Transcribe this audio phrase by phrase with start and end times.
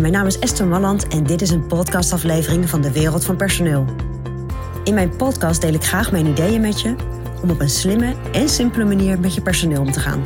[0.00, 3.84] Mijn naam is Esther Malland en dit is een podcastaflevering van de Wereld van Personeel.
[4.84, 6.94] In mijn podcast deel ik graag mijn ideeën met je
[7.42, 10.22] om op een slimme en simpele manier met je personeel om te gaan.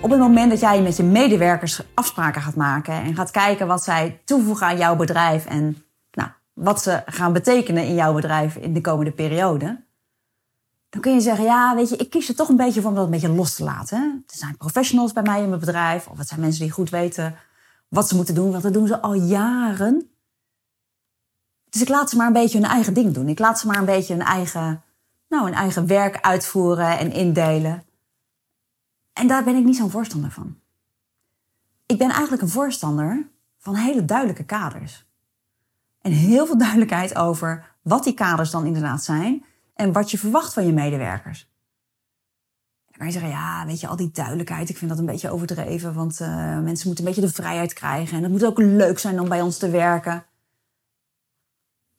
[0.00, 3.84] Op het moment dat jij met je medewerkers afspraken gaat maken en gaat kijken wat
[3.84, 8.72] zij toevoegen aan jouw bedrijf en nou, wat ze gaan betekenen in jouw bedrijf in
[8.72, 9.86] de komende periode,
[10.88, 12.96] dan kun je zeggen, ja, weet je, ik kies er toch een beetje voor om
[12.96, 14.24] dat een beetje los te laten.
[14.26, 17.36] Er zijn professionals bij mij in mijn bedrijf, of het zijn mensen die goed weten
[17.88, 20.10] wat ze moeten doen, want dat doen ze al jaren.
[21.70, 23.28] Dus ik laat ze maar een beetje hun eigen ding doen.
[23.28, 24.82] Ik laat ze maar een beetje hun eigen,
[25.28, 27.82] nou, hun eigen werk uitvoeren en indelen.
[29.12, 30.58] En daar ben ik niet zo'n voorstander van.
[31.86, 35.06] Ik ben eigenlijk een voorstander van hele duidelijke kaders.
[36.00, 39.44] En heel veel duidelijkheid over wat die kaders dan inderdaad zijn
[39.78, 41.50] en wat je verwacht van je medewerkers.
[42.86, 45.30] Dan kan je zeggen, ja, weet je, al die duidelijkheid, ik vind dat een beetje
[45.30, 48.98] overdreven, want uh, mensen moeten een beetje de vrijheid krijgen en het moet ook leuk
[48.98, 50.12] zijn om bij ons te werken.
[50.12, 50.24] En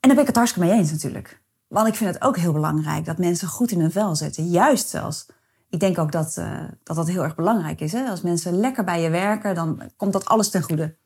[0.00, 1.42] daar ben ik het hartstikke mee eens natuurlijk.
[1.66, 4.48] Want ik vind het ook heel belangrijk dat mensen goed in hun vel zitten.
[4.48, 5.26] Juist zelfs.
[5.70, 7.92] Ik denk ook dat uh, dat, dat heel erg belangrijk is.
[7.92, 8.08] Hè?
[8.08, 10.96] Als mensen lekker bij je werken, dan komt dat alles ten goede.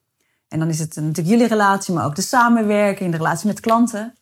[0.49, 4.17] En dan is het natuurlijk jullie relatie, maar ook de samenwerking, de relatie met klanten.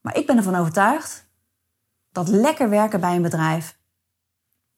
[0.00, 1.30] Maar ik ben ervan overtuigd
[2.12, 3.78] dat lekker werken bij een bedrijf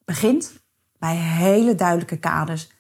[0.05, 0.53] begint
[0.99, 2.71] bij hele duidelijke kaders.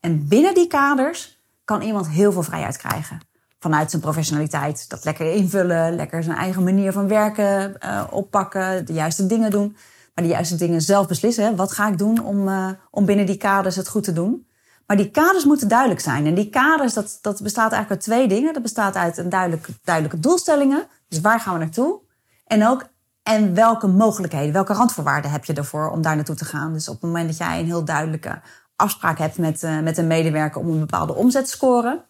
[0.00, 3.20] En binnen die kaders kan iemand heel veel vrijheid krijgen.
[3.58, 4.88] Vanuit zijn professionaliteit.
[4.88, 9.76] Dat lekker invullen, lekker zijn eigen manier van werken uh, oppakken, de juiste dingen doen.
[10.14, 11.44] Maar de juiste dingen zelf beslissen.
[11.44, 11.54] Hè.
[11.54, 14.46] Wat ga ik doen om, uh, om binnen die kaders het goed te doen?
[14.86, 16.26] Maar die kaders moeten duidelijk zijn.
[16.26, 18.52] En die kaders, dat, dat bestaat eigenlijk uit twee dingen.
[18.52, 20.86] Dat bestaat uit een duidelijke, duidelijke doelstellingen.
[21.08, 22.00] Dus waar gaan we naartoe?
[22.46, 22.90] En ook
[23.22, 26.72] en welke mogelijkheden, welke randvoorwaarden heb je ervoor om daar naartoe te gaan?
[26.72, 28.40] Dus op het moment dat jij een heel duidelijke
[28.76, 32.04] afspraak hebt met, uh, met een medewerker om een bepaalde omzet te scoren,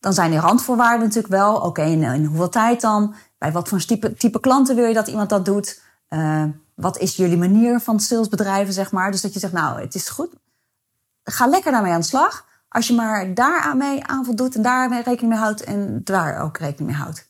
[0.00, 3.14] dan zijn die randvoorwaarden natuurlijk wel, oké, in, in, hoeveel tijd dan?
[3.38, 5.82] Bij wat voor type, type klanten wil je dat iemand dat doet?
[6.10, 9.10] Uh, wat is jullie manier van salesbedrijven, zeg maar?
[9.10, 10.30] Dus dat je zegt, nou, het is goed.
[11.24, 12.46] Ga lekker daarmee aan de slag.
[12.68, 16.58] Als je maar daar mee aan voldoet en daar rekening mee houdt en daar ook
[16.58, 17.28] rekening mee houdt.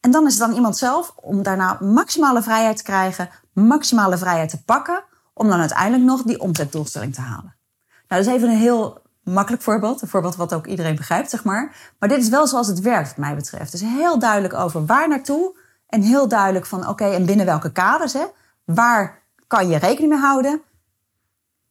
[0.00, 4.50] En dan is het dan iemand zelf om daarna maximale vrijheid te krijgen, maximale vrijheid
[4.50, 5.04] te pakken,
[5.34, 7.56] om dan uiteindelijk nog die omzetdoelstelling te halen.
[7.86, 10.02] Nou, dat is even een heel makkelijk voorbeeld.
[10.02, 11.92] Een voorbeeld wat ook iedereen begrijpt, zeg maar.
[11.98, 13.70] Maar dit is wel zoals het werkt, wat mij betreft.
[13.70, 15.58] Dus heel duidelijk over waar naartoe.
[15.86, 18.24] En heel duidelijk van, oké, en binnen welke kaders, hè?
[18.64, 20.62] Waar kan je rekening mee houden?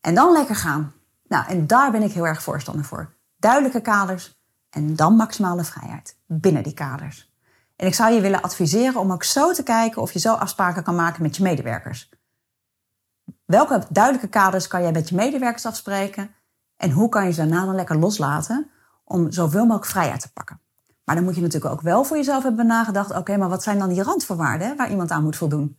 [0.01, 0.93] En dan lekker gaan.
[1.27, 3.13] Nou, en daar ben ik heel erg voorstander voor.
[3.37, 4.39] Duidelijke kaders
[4.69, 7.31] en dan maximale vrijheid binnen die kaders.
[7.77, 10.83] En ik zou je willen adviseren om ook zo te kijken of je zo afspraken
[10.83, 12.09] kan maken met je medewerkers.
[13.45, 16.35] Welke duidelijke kaders kan jij met je medewerkers afspreken?
[16.75, 18.69] En hoe kan je ze daarna dan lekker loslaten
[19.03, 20.61] om zoveel mogelijk vrijheid te pakken?
[21.03, 23.79] Maar dan moet je natuurlijk ook wel voor jezelf hebben nagedacht: oké, maar wat zijn
[23.79, 25.77] dan die randvoorwaarden waar iemand aan moet voldoen?